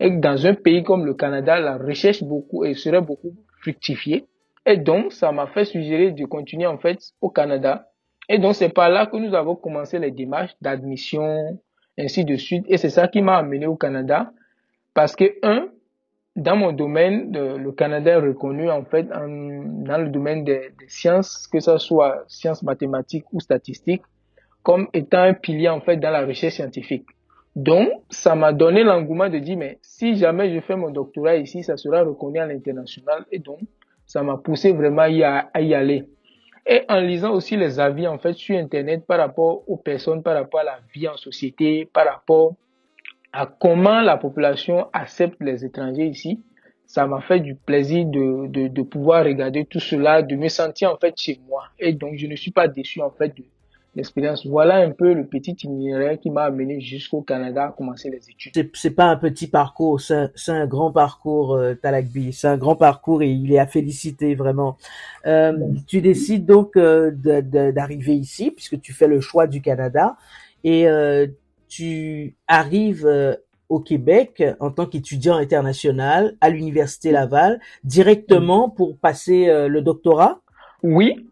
[0.00, 4.24] et dans un pays comme le Canada, la recherche beaucoup et serait beaucoup fructifiée,
[4.64, 7.88] et donc, ça m'a fait suggérer de continuer en fait au Canada
[8.30, 11.60] Et donc, c'est par là que nous avons commencé les démarches d'admission,
[11.98, 12.64] ainsi de suite.
[12.68, 14.32] Et c'est ça qui m'a amené au Canada.
[14.94, 15.68] Parce que, un,
[16.34, 21.60] dans mon domaine, le Canada est reconnu, en fait, dans le domaine des, sciences, que
[21.60, 24.02] ce soit sciences mathématiques ou statistiques,
[24.62, 27.06] comme étant un pilier, en fait, dans la recherche scientifique.
[27.54, 31.62] Donc, ça m'a donné l'engouement de dire, mais si jamais je fais mon doctorat ici,
[31.62, 33.26] ça sera reconnu à l'international.
[33.30, 33.58] Et donc,
[34.06, 36.04] ça m'a poussé vraiment à y, aller.
[36.64, 40.34] Et en lisant aussi les avis, en fait, sur Internet par rapport aux personnes, par
[40.34, 42.54] rapport à la vie en société, par rapport
[43.32, 46.40] à comment la population accepte les étrangers ici,
[46.86, 50.92] ça m'a fait du plaisir de, de, de pouvoir regarder tout cela, de me sentir
[50.92, 51.64] en fait chez moi.
[51.78, 53.44] Et donc, je ne suis pas déçu en fait de,
[53.94, 54.46] l'expérience.
[54.46, 58.70] Voilà un peu le petit itinéraire qui m'a amené jusqu'au Canada à commencer les études.
[58.74, 62.32] C'est pas un petit parcours, c'est un, grand parcours, euh, Talakbi.
[62.32, 64.76] C'est un grand parcours et il est à féliciter vraiment.
[65.26, 65.52] Euh,
[65.86, 67.10] tu décides donc euh,
[67.72, 70.16] d'arriver ici puisque tu fais le choix du Canada
[70.64, 71.26] et euh,
[71.74, 73.34] tu arrives euh,
[73.68, 80.40] au Québec en tant qu'étudiant international à l'université Laval directement pour passer le doctorat?
[80.82, 81.26] Oui,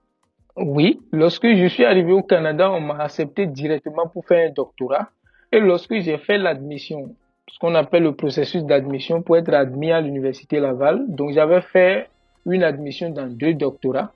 [0.56, 5.10] oui, lorsque je suis arrivé au Canada, on m'a accepté directement pour faire un doctorat.
[5.52, 7.14] Et lorsque j'ai fait l'admission,
[7.48, 12.08] ce qu'on appelle le processus d'admission pour être admis à l'université Laval, donc j'avais fait
[12.46, 14.12] une admission dans deux doctorats.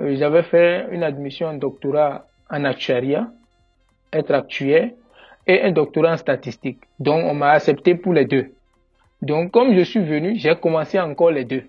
[0.00, 3.30] Euh, j'avais fait une admission en doctorat en actuariat,
[4.12, 4.90] être actuaire,
[5.46, 6.78] et un doctorat en statistique.
[6.98, 8.52] Donc on m'a accepté pour les deux.
[9.20, 11.64] Donc comme je suis venu, j'ai commencé encore les deux.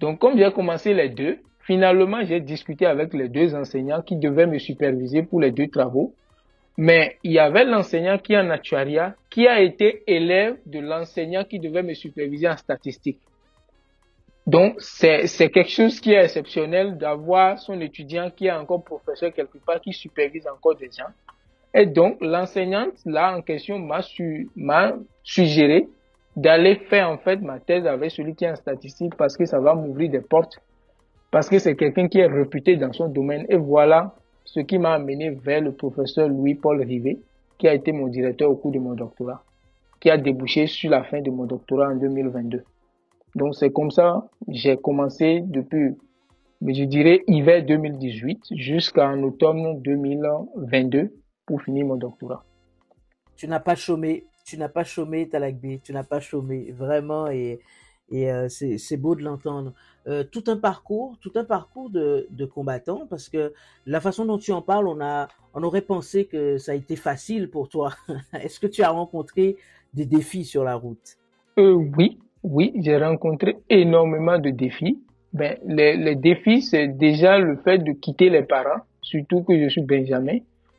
[0.00, 4.46] Donc comme j'ai commencé les deux, Finalement, j'ai discuté avec les deux enseignants qui devaient
[4.46, 6.14] me superviser pour les deux travaux.
[6.78, 11.44] Mais il y avait l'enseignant qui est en actuariat, qui a été élève de l'enseignant
[11.44, 13.18] qui devait me superviser en statistique.
[14.46, 19.58] Donc, c'est quelque chose qui est exceptionnel d'avoir son étudiant qui est encore professeur quelque
[19.58, 21.12] part, qui supervise encore des gens.
[21.74, 24.48] Et donc, l'enseignante, là, en question, m'a su,
[25.22, 25.88] suggéré
[26.36, 29.58] d'aller faire, en fait, ma thèse avec celui qui est en statistique parce que ça
[29.60, 30.58] va m'ouvrir des portes
[31.30, 33.44] parce que c'est quelqu'un qui est réputé dans son domaine.
[33.48, 37.18] Et voilà ce qui m'a amené vers le professeur Louis-Paul Rivet,
[37.58, 39.42] qui a été mon directeur au cours de mon doctorat,
[40.00, 42.62] qui a débouché sur la fin de mon doctorat en 2022.
[43.34, 45.96] Donc c'est comme ça, j'ai commencé depuis,
[46.66, 51.12] je dirais, hiver 2018 jusqu'en automne 2022
[51.48, 52.44] pour finir mon doctorat.
[53.36, 57.60] Tu n'as pas chômé, tu n'as pas chômé Talakbi, tu n'as pas chômé, vraiment, et,
[58.10, 59.72] et euh, c'est beau de l'entendre.
[60.06, 63.54] Euh, tout un parcours, tout un parcours de, de combattant, parce que
[63.86, 66.96] la façon dont tu en parles, on a, on aurait pensé que ça a été
[66.96, 67.94] facile pour toi.
[68.42, 69.56] Est-ce que tu as rencontré
[69.94, 71.16] des défis sur la route?
[71.58, 74.98] Euh, Oui, oui, j'ai rencontré énormément de défis.
[75.32, 79.68] Ben, les, les défis, c'est déjà le fait de quitter les parents, surtout que je
[79.68, 80.38] suis Benjamin,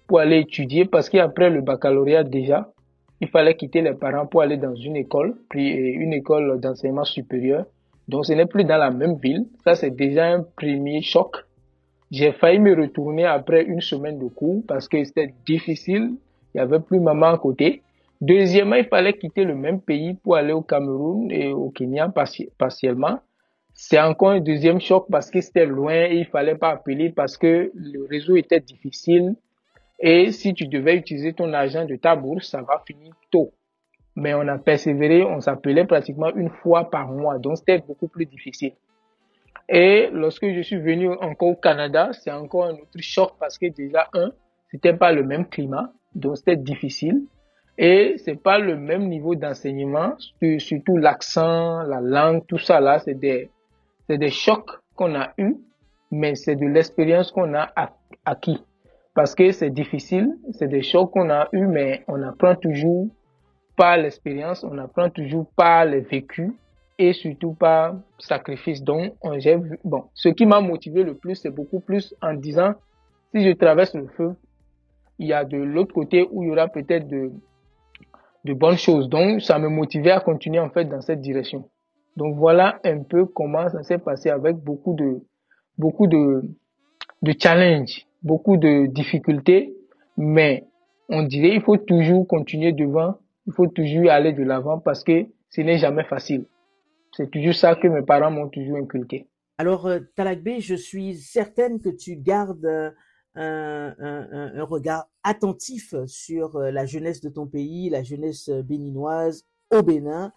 [0.10, 2.67] pour aller étudier, parce qu'après le baccalauréat déjà,
[3.22, 7.65] il fallait quitter les parents pour aller dans une école, puis une école d'enseignement supérieur.
[8.08, 9.45] Donc ce n'est plus dans la même ville.
[9.63, 11.36] Ça, c'est déjà un premier choc.
[12.10, 16.13] J'ai failli me retourner après une semaine de cours parce que c'était difficile.
[16.54, 17.84] Il n'y avait plus maman à côté.
[18.19, 22.12] Deuxièmement, il fallait quitter le même pays pour aller au Cameroun et au Kenya
[22.58, 23.19] partiellement.
[23.76, 27.38] C'est encore un deuxième choc parce que c'était loin et il fallait pas appeler parce
[27.38, 29.36] que le réseau était difficile.
[30.00, 33.54] Et si tu devais utiliser ton argent de ta bourse, ça va finir tôt
[34.20, 38.26] mais on a persévéré, on s'appelait pratiquement une fois par mois, donc c'était beaucoup plus
[38.26, 38.74] difficile.
[39.68, 43.68] Et lorsque je suis venu encore au Canada, c'est encore un autre choc parce que
[43.68, 44.32] déjà, un,
[44.72, 47.24] c'était pas le même climat, donc c'était difficile.
[47.78, 50.16] Et c'est pas le même niveau d'enseignement,
[50.58, 53.50] surtout l'accent, la langue, tout ça là, c'est des,
[54.08, 55.56] c'est des chocs qu'on a eu,
[56.12, 57.72] mais c'est de l'expérience qu'on a
[58.26, 58.62] acquis.
[59.19, 63.10] Parce que c'est difficile, c'est des chocs qu'on a eu, mais on apprend toujours
[63.75, 66.53] par l'expérience, on apprend toujours par les vécus
[66.97, 68.82] et surtout par sacrifice.
[68.82, 69.15] Donc,
[69.84, 72.75] bon, ce qui m'a motivé le plus, c'est beaucoup plus en disant,
[73.36, 74.38] si je traverse le feu,
[75.17, 77.34] il y a de l'autre côté où il y aura peut-être de,
[78.53, 79.10] bonnes choses.
[79.10, 81.69] Donc, ça me motivait à continuer en fait dans cette direction.
[82.15, 85.19] Donc, voilà un peu comment ça s'est passé avec beaucoup de,
[85.77, 86.41] beaucoup de
[87.38, 89.75] challenges, beaucoup de difficultés,
[90.17, 90.65] mais
[91.10, 93.15] on dirait il faut toujours continuer devant
[93.49, 96.45] il faut toujours aller de l'avant parce que ce n'est jamais facile.
[97.17, 99.27] C'est toujours ça que mes parents m'ont toujours inculqué.
[99.58, 102.91] Alors, euh, Talakbe, je suis certaine que tu gardes euh,
[103.36, 110.32] un, regard attentif sur euh, la jeunesse de ton pays, la jeunesse béninoise au Bénin.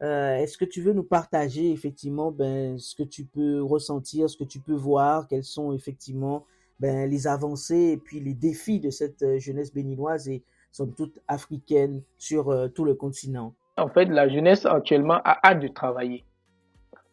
[0.00, 4.42] Est-ce que tu veux nous partager effectivement ben, ce que tu peux ressentir, ce que
[4.42, 6.44] tu peux voir, quels sont effectivement
[6.80, 12.02] ben, les avancées et puis les défis de cette jeunesse béninoise et somme toute africaine
[12.18, 16.24] sur tout le continent En fait, la jeunesse actuellement a hâte de travailler.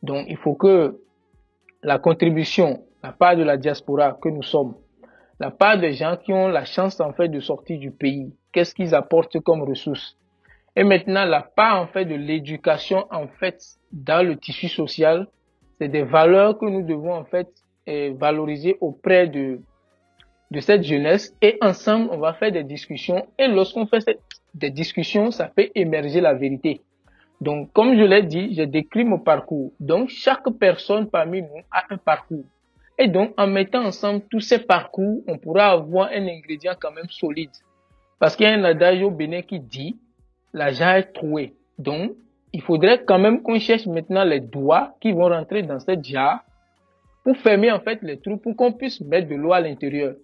[0.01, 1.01] Donc, il faut que
[1.83, 4.75] la contribution, la part de la diaspora que nous sommes,
[5.39, 8.75] la part des gens qui ont la chance en fait de sortir du pays, qu'est-ce
[8.75, 10.17] qu'ils apportent comme ressources?
[10.75, 15.27] Et maintenant, la part en fait de l'éducation en fait dans le tissu social,
[15.77, 17.47] c'est des valeurs que nous devons en fait
[18.17, 19.59] valoriser auprès de
[20.51, 24.03] de cette jeunesse et ensemble on va faire des discussions et lorsqu'on fait
[24.53, 26.81] des discussions, ça fait émerger la vérité.
[27.41, 29.71] Donc, comme je l'ai dit, j'ai décrit mon parcours.
[29.79, 32.43] Donc, chaque personne parmi nous a un parcours.
[32.97, 37.09] Et donc, en mettant ensemble tous ces parcours, on pourra avoir un ingrédient quand même
[37.09, 37.51] solide.
[38.19, 39.97] Parce qu'il y a un adage au Bénin qui dit,
[40.51, 41.53] l'argent est troué.
[41.77, 42.11] Donc,
[42.51, 46.43] il faudrait quand même qu'on cherche maintenant les doigts qui vont rentrer dans cette jarre
[47.29, 50.15] pour fermer en fait les trous pour qu'on puisse mettre de l'eau à l'intérieur.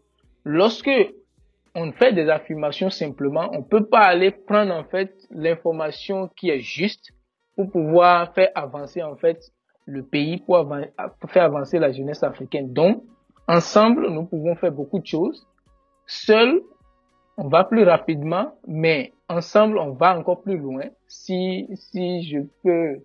[0.43, 0.89] Lorsque
[1.75, 6.61] on fait des affirmations simplement, on peut pas aller prendre en fait l'information qui est
[6.61, 7.11] juste
[7.55, 9.37] pour pouvoir faire avancer en fait
[9.85, 10.67] le pays, pour,
[11.27, 12.73] faire avancer la jeunesse africaine.
[12.73, 13.03] Donc,
[13.47, 15.45] ensemble, nous pouvons faire beaucoup de choses.
[16.07, 16.59] Seul,
[17.37, 20.85] on va plus rapidement, mais ensemble, on va encore plus loin.
[21.07, 23.03] Si, si je peux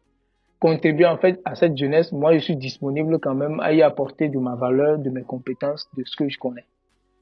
[0.60, 4.28] contribuer en fait à cette jeunesse, moi, je suis disponible quand même à y apporter
[4.28, 6.66] de ma valeur, de mes compétences, de ce que je connais.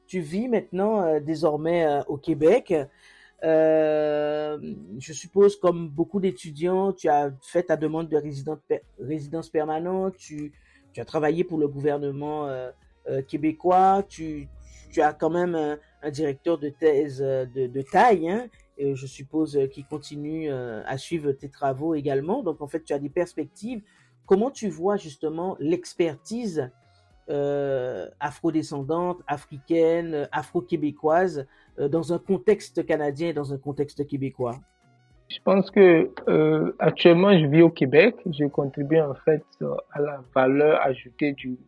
[0.07, 2.75] Tu vis maintenant euh, désormais euh, au Québec.
[3.45, 4.59] Euh,
[4.99, 8.17] je suppose, comme beaucoup d'étudiants, tu as fait ta demande de
[8.99, 10.53] résidence, permanente, tu,
[10.97, 12.49] as travaillé pour le gouvernement
[13.29, 14.49] québécois, tu,
[14.97, 15.55] as quand même
[16.03, 18.49] un, directeur de thèse de, taille, hein,
[18.81, 22.43] je suppose, qui continue à suivre tes travaux également.
[22.43, 23.83] Donc, en fait, tu as des perspectives.
[24.27, 26.71] Comment tu vois justement l'expertise
[27.31, 31.47] euh, afro-descendante, africaine, afro-québécoise,
[31.79, 34.59] euh, dans un contexte canadien et dans un contexte québécois?
[35.29, 38.17] Je pense que euh, actuellement je vis au Québec.
[38.25, 39.45] Je contribue en fait
[39.93, 41.59] à la valeur ajoutée du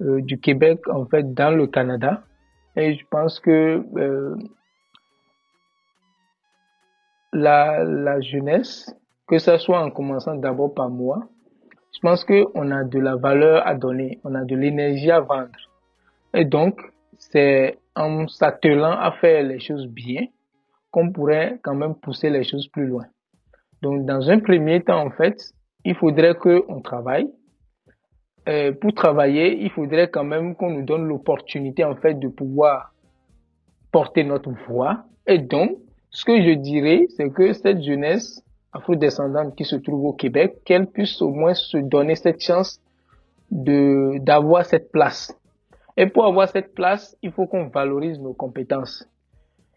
[0.00, 2.22] du Québec en fait dans le Canada.
[2.76, 3.84] Et je pense que
[7.32, 8.94] la, la jeunesse,
[9.26, 11.28] que ce soit en commençant d'abord par moi,
[11.92, 15.58] je pense qu'on a de la valeur à donner, on a de l'énergie à vendre.
[16.34, 16.80] Et donc,
[17.18, 20.26] c'est en s'attelant à faire les choses bien
[20.90, 23.06] qu'on pourrait quand même pousser les choses plus loin.
[23.82, 25.36] Donc, dans un premier temps, en fait,
[25.84, 27.30] il faudrait qu'on travaille.
[28.48, 32.92] Euh, pour travailler, il faudrait quand même qu'on nous donne l'opportunité, en fait, de pouvoir
[33.92, 35.04] porter notre voix.
[35.26, 35.78] Et donc,
[36.10, 38.42] ce que je dirais, c'est que cette jeunesse
[38.72, 42.80] afro-descendante qui se trouve au Québec, qu'elle puisse au moins se donner cette chance
[43.50, 45.36] de d'avoir cette place.
[45.96, 49.08] Et pour avoir cette place, il faut qu'on valorise nos compétences.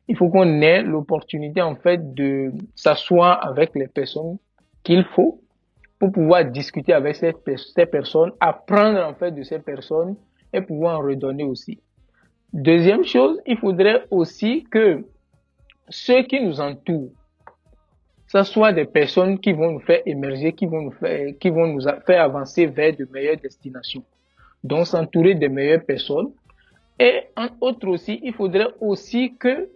[0.08, 4.38] Il faut qu'on ait l'opportunité en fait de s'asseoir avec les personnes
[4.84, 5.40] qu'il faut
[5.98, 7.34] pour pouvoir discuter avec ces,
[7.76, 10.16] ces personnes, apprendre en fait de ces personnes
[10.52, 11.80] et pouvoir en redonner aussi.
[12.52, 15.04] Deuxième chose, il faudrait aussi que
[15.94, 17.12] ceux qui nous entourent,
[18.28, 21.68] ce soit des personnes qui vont nous faire émerger, qui vont nous faire, qui vont
[21.68, 24.04] nous faire avancer vers de meilleures destinations.
[24.64, 26.32] Donc, s'entourer de meilleures personnes.
[27.00, 29.70] Et en autre aussi, il faudrait aussi que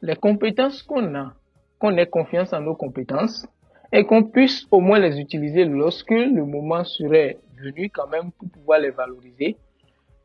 [0.00, 1.34] les compétences qu'on a,
[1.78, 3.46] qu'on ait confiance en nos compétences
[3.92, 8.48] et qu'on puisse au moins les utiliser lorsque le moment serait venu quand même pour
[8.48, 9.56] pouvoir les valoriser.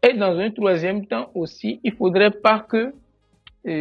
[0.02, 2.94] Et dans un troisième temps aussi, il faudrait pas que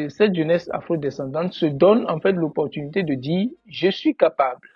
[0.09, 4.69] cette jeunesse afro-descendante se donne en fait l'opportunité de dire je suis capable.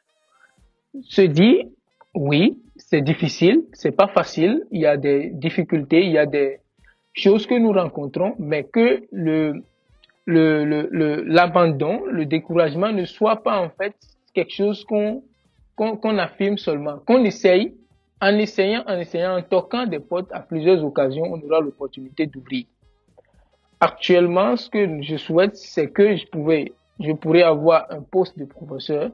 [1.03, 1.69] Se dit
[2.15, 6.61] oui, c'est difficile, c'est pas facile, il y a des difficultés, il y a des
[7.13, 9.03] choses que nous rencontrons, mais que
[10.27, 13.95] l'abandon, le, découragement ne soit pas en fait
[14.35, 15.23] quelque chose qu'on
[16.19, 17.75] affirme seulement, qu'on essaye,
[18.21, 22.65] en essayant, en essayant, en toquant des portes à plusieurs occasions, on aura l'opportunité d'ouvrir.
[23.81, 28.45] Actuellement, ce que je souhaite, c'est que je pouvais, je pourrais avoir un poste de
[28.45, 29.11] professeur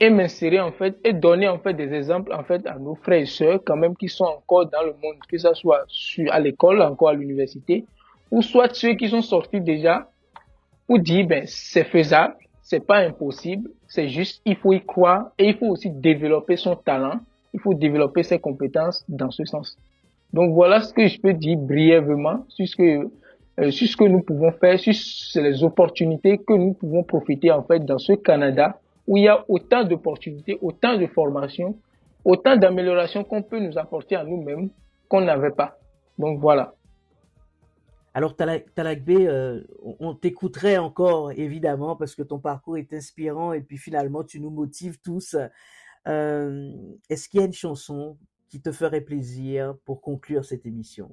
[0.00, 3.20] et m'insérer en fait et donner en fait des exemples en fait à nos frères
[3.20, 5.84] et sœurs quand même qui sont encore dans le monde, que ce soit
[6.30, 7.84] à l'école, encore à l'université,
[8.30, 10.08] ou soit ceux qui sont sortis déjà
[10.86, 15.48] pour dire ben c'est faisable, c'est pas impossible, c'est juste il faut y croire et
[15.48, 17.20] il faut aussi développer son talent,
[17.52, 19.76] il faut développer ses compétences dans ce sens.
[20.32, 23.10] Donc voilà ce que je peux dire brièvement sur ce que
[23.70, 27.84] sur ce que nous pouvons faire, sur les opportunités que nous pouvons profiter en fait
[27.84, 31.78] dans ce Canada où il y a autant d'opportunités, autant de formations,
[32.24, 34.70] autant d'améliorations qu'on peut nous apporter à nous-mêmes
[35.08, 35.78] qu'on n'avait pas.
[36.18, 36.74] Donc voilà.
[38.14, 39.62] Alors Talakbé, euh,
[39.98, 44.50] on t'écouterait encore évidemment parce que ton parcours est inspirant et puis finalement tu nous
[44.50, 45.36] motives tous.
[46.06, 46.72] Euh,
[47.10, 48.16] est-ce qu'il y a une chanson
[48.48, 51.12] qui te ferait plaisir pour conclure cette émission?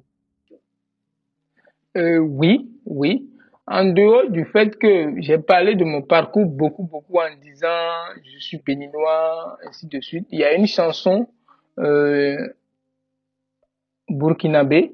[1.96, 3.28] Euh, Oui, oui.
[3.66, 7.68] En dehors du fait que j'ai parlé de mon parcours beaucoup, beaucoup en disant
[8.24, 11.28] je suis béninois, ainsi de suite, il y a une chanson
[11.78, 12.36] euh,
[14.08, 14.92] burkinabé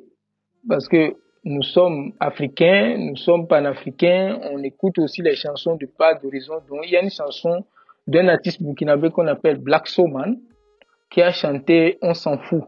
[0.68, 6.14] parce que nous sommes africains, nous sommes panafricains, on écoute aussi les chansons de pas
[6.14, 6.60] d'horizon.
[6.68, 7.64] Donc il y a une chanson
[8.06, 10.36] d'un artiste burkinabé qu'on appelle Black Soman
[11.10, 12.64] qui a chanté On s'en fout.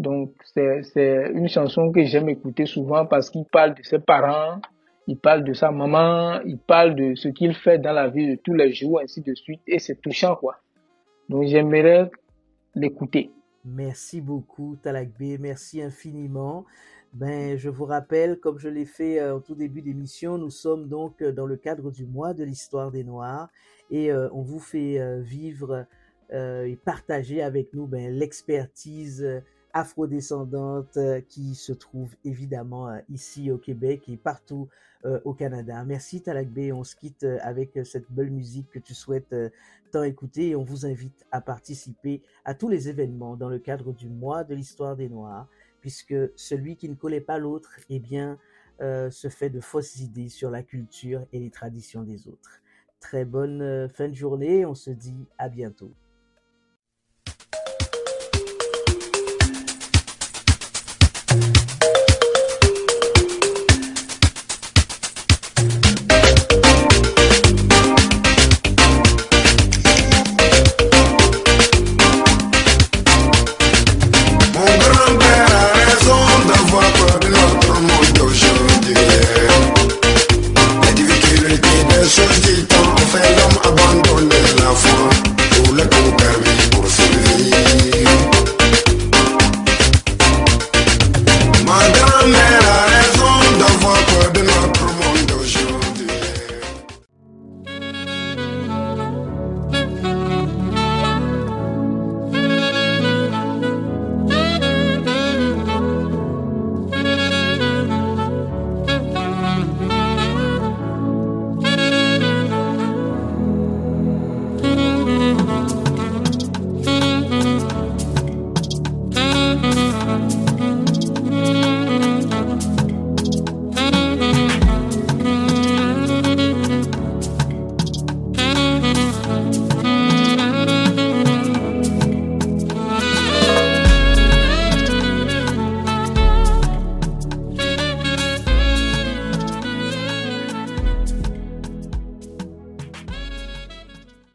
[0.00, 4.58] Donc c'est une chanson que j'aime écouter souvent parce qu'il parle de ses parents,
[5.06, 8.36] il parle de sa maman, il parle de ce qu'il fait dans la vie de
[8.42, 10.56] tous les jours, ainsi de suite, et c'est touchant quoi.
[11.28, 12.10] Donc j'aimerais
[12.74, 13.30] l'écouter.
[13.62, 16.64] Merci beaucoup Talakbe, merci infiniment.
[17.12, 20.88] Ben, je vous rappelle, comme je l'ai fait euh, au tout début d'émission, nous sommes
[20.88, 23.50] donc euh, dans le cadre du mois de l'histoire des Noirs
[23.90, 25.84] et euh, on vous fait vivre
[26.32, 29.42] et partager avec nous ben, l'expertise
[29.72, 30.98] afrodescendante
[31.28, 34.68] qui se trouve évidemment ici au Québec et partout
[35.24, 35.82] au Canada.
[35.84, 39.34] Merci Talakbe, on se quitte avec cette belle musique que tu souhaites
[39.90, 43.92] tant écouter et on vous invite à participer à tous les événements dans le cadre
[43.92, 45.48] du mois de l'histoire des Noirs
[45.80, 48.38] puisque celui qui ne connaît pas l'autre, eh bien,
[48.80, 52.62] euh, se fait de fausses idées sur la culture et les traditions des autres.
[53.00, 55.92] Très bonne euh, fin de journée, on se dit à bientôt.